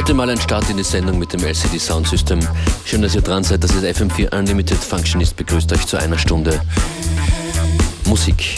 Heute 0.00 0.14
mal 0.14 0.30
ein 0.30 0.40
Start 0.40 0.70
in 0.70 0.78
die 0.78 0.82
Sendung 0.82 1.18
mit 1.18 1.34
dem 1.34 1.44
LCD 1.44 1.78
Sound 1.78 2.08
System. 2.08 2.40
Schön, 2.86 3.02
dass 3.02 3.14
ihr 3.14 3.20
dran 3.20 3.44
seid. 3.44 3.62
Das 3.62 3.70
ist 3.74 3.84
FM4 3.84 4.34
Unlimited 4.34 4.78
Functionist 4.78 5.36
begrüßt 5.36 5.70
euch 5.74 5.86
zu 5.86 5.98
einer 5.98 6.16
Stunde 6.16 6.58
Musik. 8.06 8.56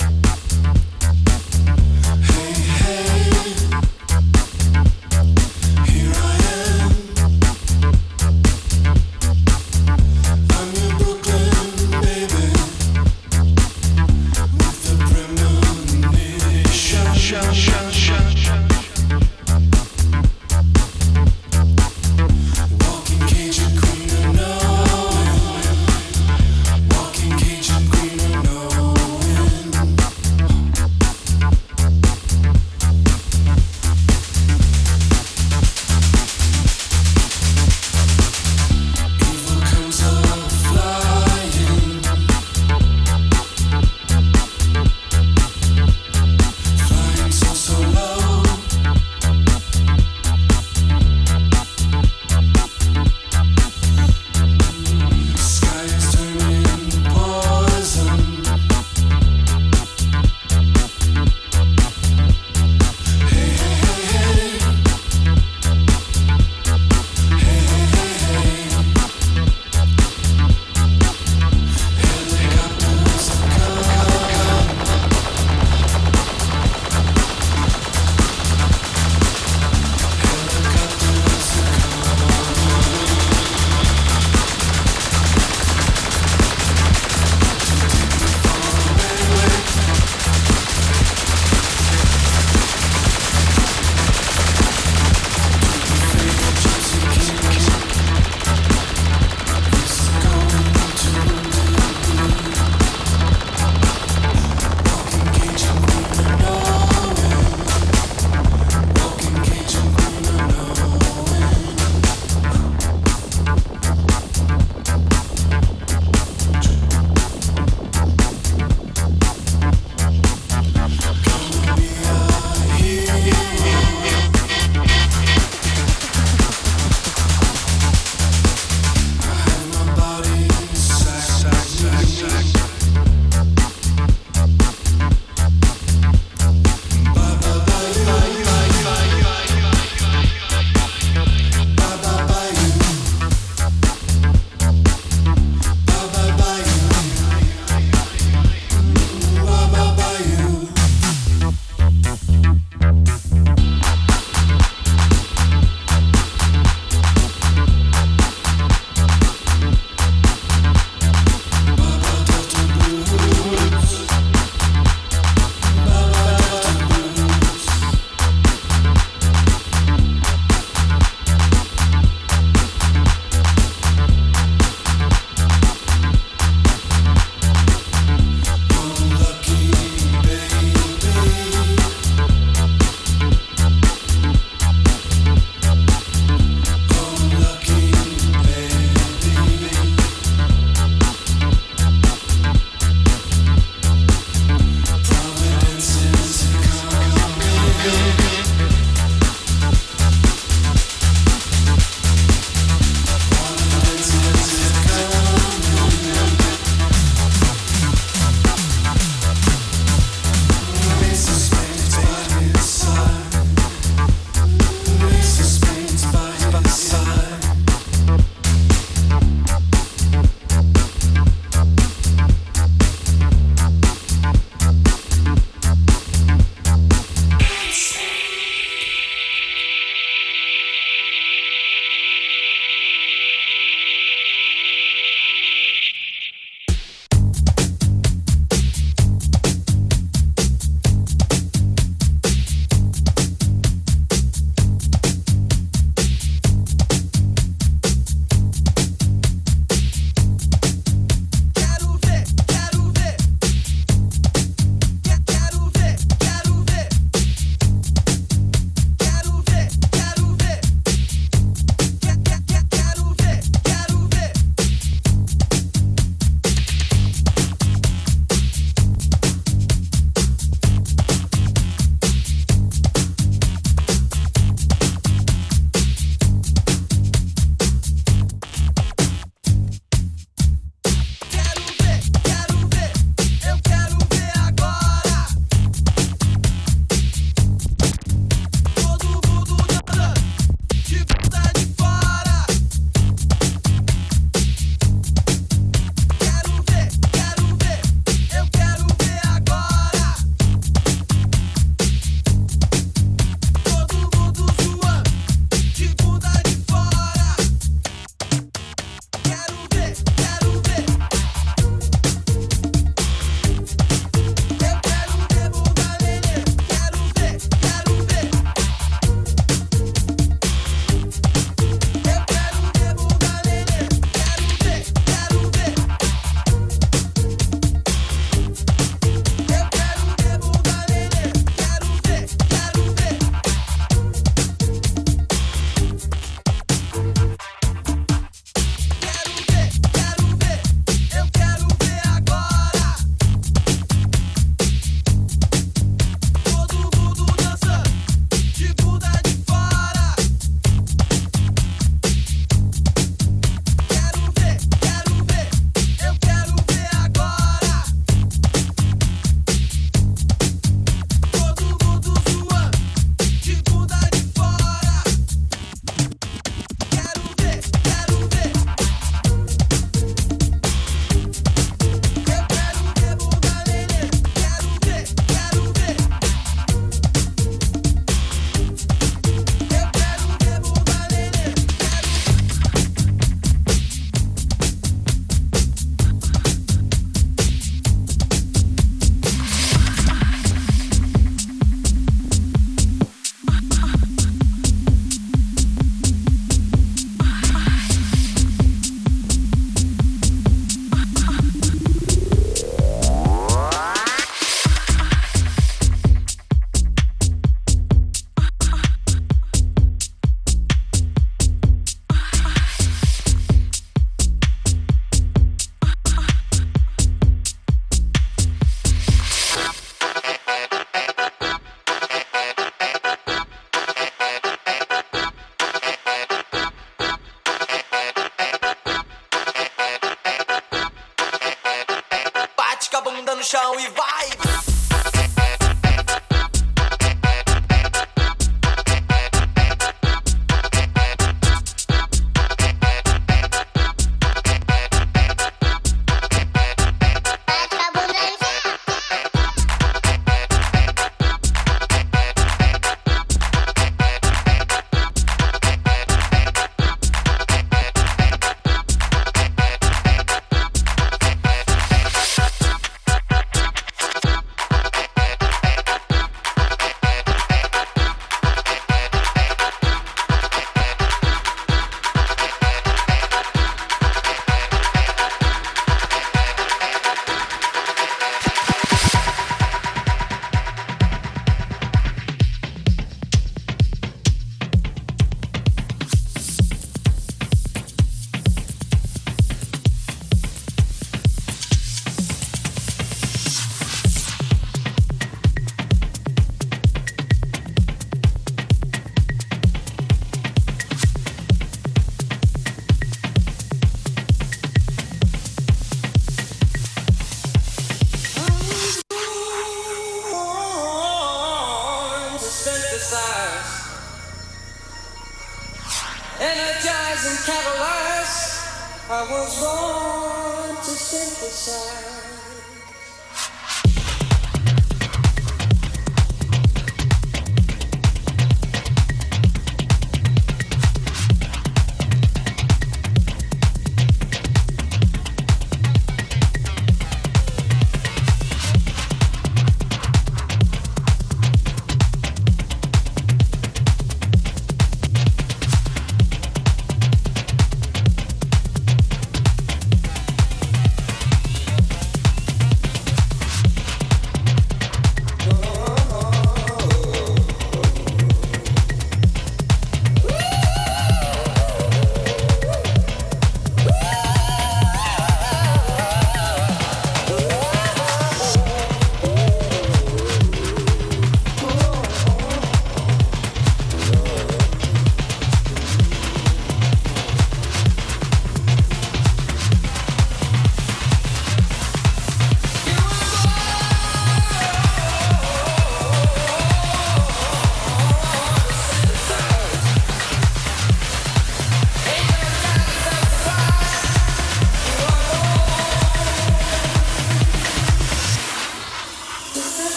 I 519.14 519.24
was 519.30 519.60
born 519.60 520.76
to 520.76 520.90
synthesize. 520.90 522.11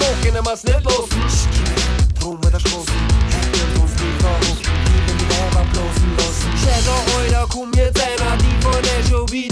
Bókina 0.00 0.40
maður 0.42 0.60
snillóð 0.62 1.04
Tólmetarskóð 2.20 2.88
Hefðum 3.34 3.88
stíðaðóð 3.94 4.64
Lífinn 4.64 5.20
í 5.20 5.28
hefa 5.32 5.62
blóðlóð 5.72 6.42
Sena 6.64 6.96
og 6.98 7.24
í 9.34 9.44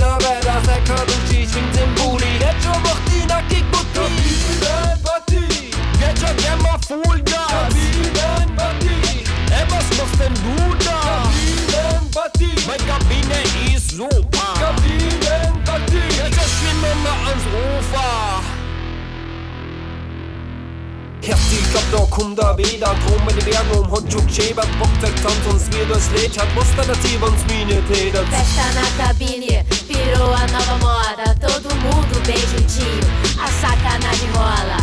Da 21.92 21.98
kommt 22.08 22.38
er 22.38 22.56
wieder 22.56 22.96
Drum 23.04 23.28
in 23.28 23.36
die 23.36 23.44
Berge 23.44 23.78
um 23.78 23.92
hat 23.92 24.10
schon 24.10 24.26
geschäbert 24.26 24.66
Bock 24.78 24.88
der 25.02 25.14
Tanz 25.16 25.44
uns 25.52 25.66
wie 25.68 25.84
das 25.92 26.08
Lied 26.16 26.40
hat 26.40 26.48
Mostra 26.54 26.84
da 26.88 26.94
Tiva 26.94 27.26
uns 27.26 27.44
Mine 27.50 27.82
tätet 27.86 28.26
Festa 28.32 28.64
na 28.72 28.86
cabine, 28.96 29.62
virou 29.86 30.32
a 30.32 30.46
nova 30.48 30.76
moda 30.80 31.34
Todo 31.38 31.68
mundo 31.84 32.18
bem 32.26 32.40
juntinho, 32.40 33.04
a 33.36 33.48
sacanagem 33.60 34.30
rola 34.32 34.80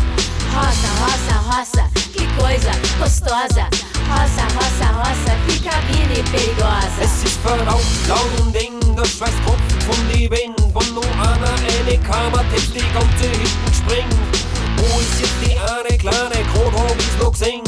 Roça, 0.54 0.90
roça, 1.02 1.36
roça, 1.50 1.84
que 2.14 2.26
coisa 2.40 2.72
gostosa. 3.00 3.66
Roça, 4.10 4.44
roça, 4.56 4.88
roça, 4.98 5.32
que 5.48 5.60
cabine 5.60 6.24
perigosa. 6.32 7.02
Es 7.02 7.24
ist 7.24 7.40
verraucht, 7.42 8.08
laut 8.08 8.40
und 8.42 8.56
eng, 8.56 8.80
der 8.96 9.06
Schweiß 9.06 9.34
tropft 9.46 9.84
von 9.84 10.10
die 10.12 10.30
Wände. 10.30 10.62
Von 10.74 10.94
nur 10.94 11.04
einer 11.04 11.54
eine 11.54 11.98
Kammer, 12.00 12.44
die 12.54 12.80
ganze 12.80 13.30
Hütten 13.30 13.74
springt. 13.74 14.49
Wo 14.80 15.00
ist 15.00 15.20
jetzt 15.20 15.40
die 15.44 15.58
eine 15.58 15.98
kleine 15.98 16.40
hab 16.54 16.96
ich's 16.98 17.18
noch 17.20 17.32
gesehen? 17.32 17.64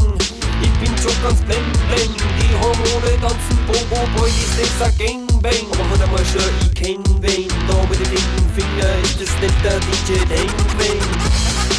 Ich 0.61 0.71
bin 0.79 0.97
schon 0.97 1.11
ganz 1.21 1.41
blend, 1.41 1.73
blend. 1.89 2.15
Die 2.39 2.53
Hormone 2.55 3.19
tanzen, 3.19 3.57
Bobo, 3.67 4.07
Boy, 4.15 4.29
ist 4.29 4.57
das 4.59 4.87
ein 4.87 4.97
Gangbang. 4.97 5.67
Aber 5.73 5.89
heute 5.91 6.07
mal 6.07 6.25
schon, 6.25 6.53
ich 6.61 6.73
kenn 6.73 7.03
wen. 7.21 7.47
Da 7.67 7.75
mit 7.89 7.99
dem 7.99 8.13
linken 8.13 8.49
Finger 8.55 8.91
ist 9.03 9.19
das 9.19 9.31
nicht 9.41 9.63
der 9.63 9.79
DJ 9.79 10.23
Dangman. 10.29 11.70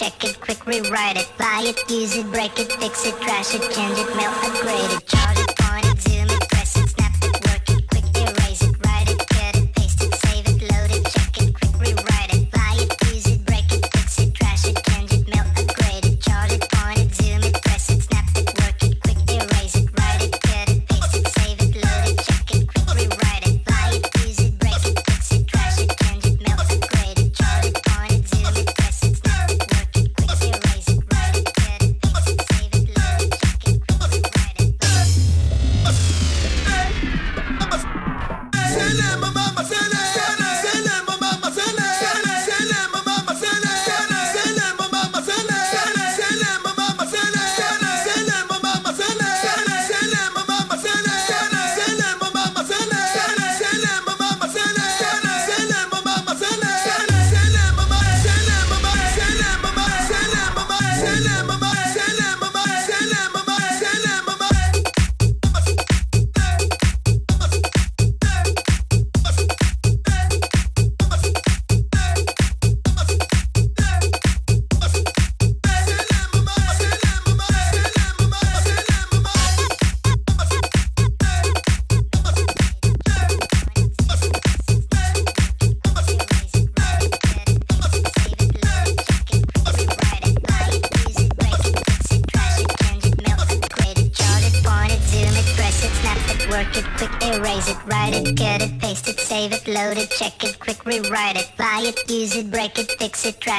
check 0.00 0.24
it, 0.24 0.40
quick 0.40 0.64
rewrite 0.64 1.18
it, 1.18 1.30
buy 1.38 1.60
it, 1.62 1.78
use 1.90 2.16
it, 2.16 2.24
break 2.32 2.58
it, 2.58 2.72
fix 2.80 3.04
it, 3.04 3.14
trash 3.20 3.54
it, 3.54 3.60
change 3.70 3.98
it, 3.98 4.09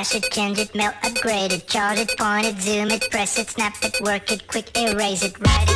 flash 0.04 0.16
it, 0.16 0.32
change 0.32 0.58
it, 0.58 0.74
melt, 0.74 0.96
upgrade 1.04 1.54
it, 1.54 1.68
chart 1.68 1.98
it, 2.00 2.10
point 2.18 2.46
it, 2.46 2.60
zoom 2.60 2.90
it, 2.90 3.08
press 3.12 3.38
it, 3.38 3.50
snap 3.50 3.76
it, 3.84 4.02
work 4.02 4.32
it, 4.32 4.48
quick 4.48 4.76
erase 4.76 5.24
it, 5.24 5.38
write 5.40 5.70
it. 5.70 5.71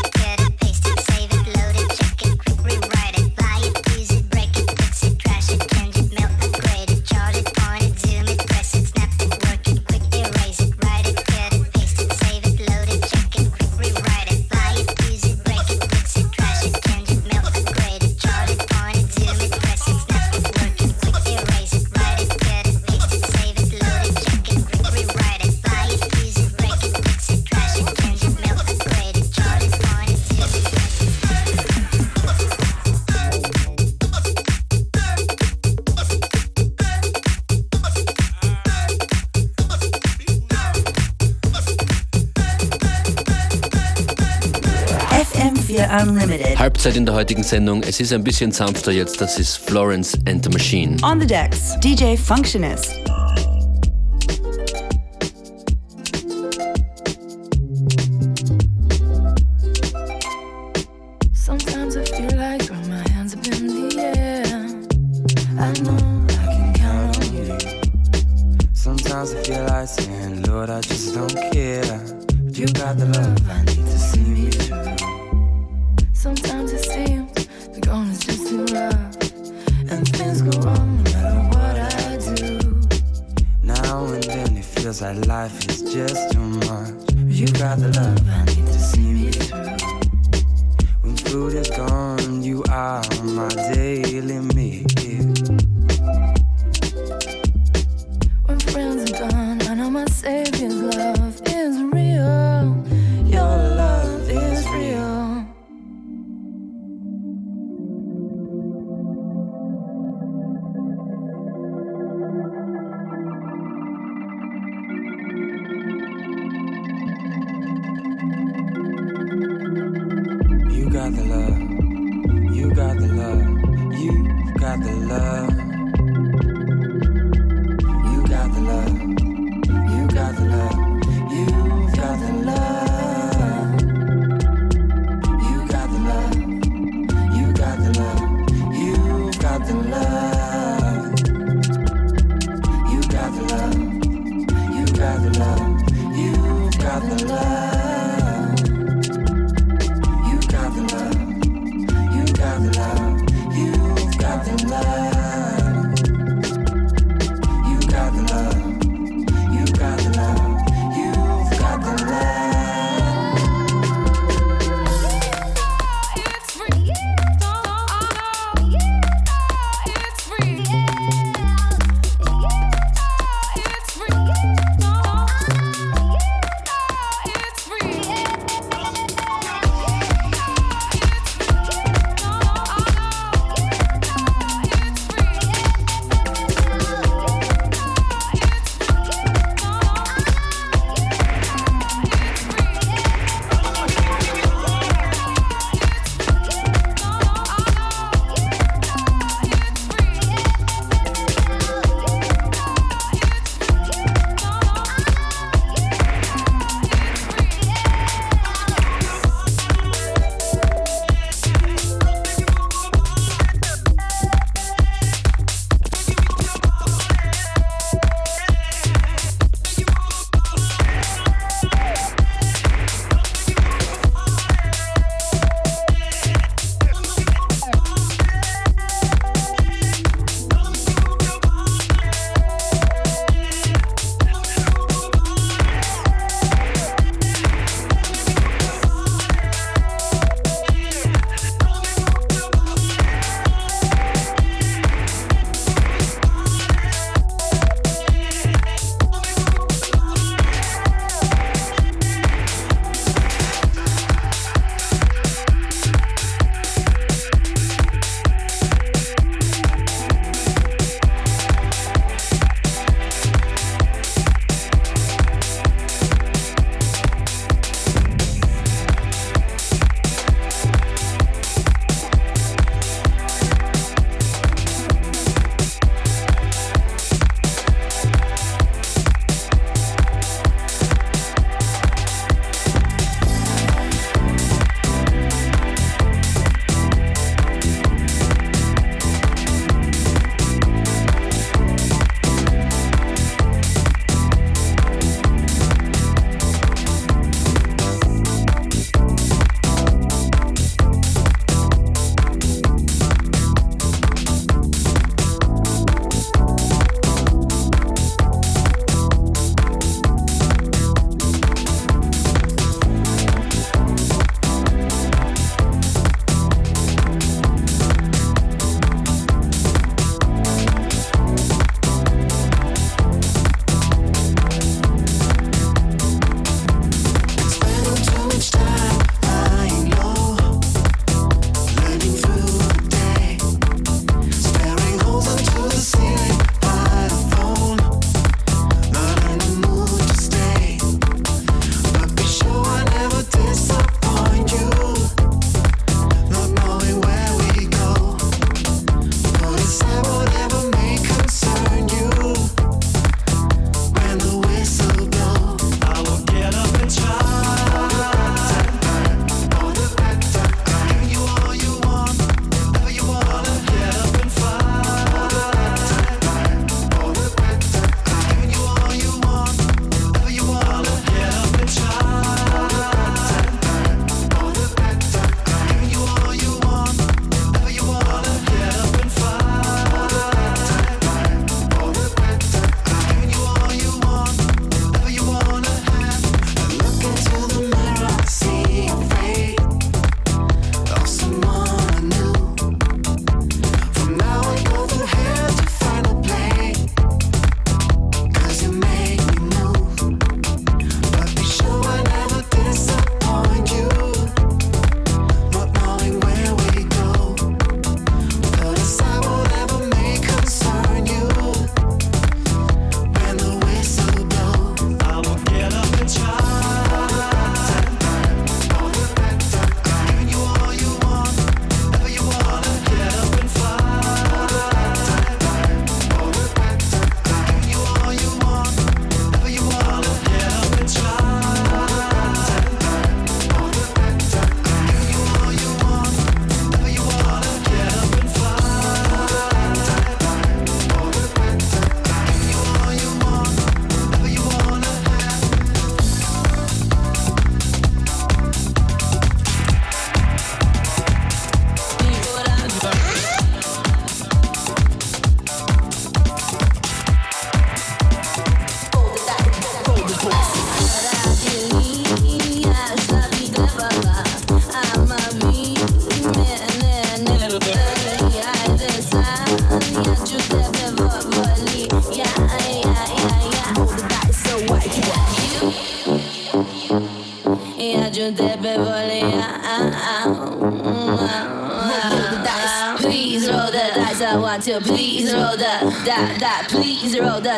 Hochzeit 46.86 46.98
in 46.98 47.06
der 47.08 47.16
heutigen 47.16 47.42
Sendung. 47.42 47.82
Es 47.82 48.00
ist 48.00 48.14
ein 48.14 48.24
bisschen 48.24 48.52
sanfter 48.52 48.92
jetzt. 48.92 49.20
Das 49.20 49.40
ist 49.40 49.58
Florence 49.58 50.14
and 50.28 50.44
the 50.44 50.52
Machine. 50.52 50.98
On 51.02 51.20
the 51.20 51.26
Decks, 51.26 51.74
DJ 51.80 52.16
Functionist. 52.16 53.05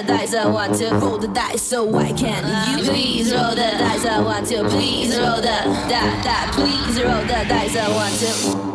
the 0.02 0.08
dice. 0.08 0.34
I 0.34 0.45
want 0.48 0.76
to 0.76 0.89
roll 0.95 1.18
the 1.18 1.28
dice, 1.28 1.62
so 1.62 1.84
why 1.84 2.12
can't 2.12 2.45
you 2.70 2.86
please 2.86 3.34
roll 3.34 3.52
the 3.52 3.56
dice? 3.56 4.06
I 4.06 4.22
want 4.22 4.48
to 4.48 4.68
please 4.70 5.18
roll 5.18 5.38
the 5.38 5.41
that 5.41 6.22
that 6.24 6.52
please 6.54 7.02
roll 7.02 7.22
the 7.22 7.45
dice. 7.48 7.76
I 7.76 7.89
want 7.89 8.14
to. 8.62 8.66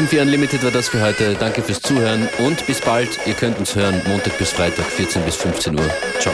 FM4 0.00 0.22
Unlimited 0.22 0.64
war 0.64 0.70
das 0.70 0.88
für 0.88 1.02
heute. 1.02 1.34
Danke 1.34 1.60
fürs 1.60 1.82
Zuhören 1.82 2.26
und 2.38 2.66
bis 2.66 2.80
bald. 2.80 3.18
Ihr 3.26 3.34
könnt 3.34 3.58
uns 3.58 3.74
hören 3.74 4.00
Montag 4.06 4.38
bis 4.38 4.50
Freitag, 4.50 4.86
14 4.86 5.22
bis 5.24 5.36
15 5.36 5.78
Uhr. 5.78 5.90
Ciao. 6.20 6.32